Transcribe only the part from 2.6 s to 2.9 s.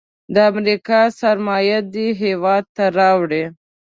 ته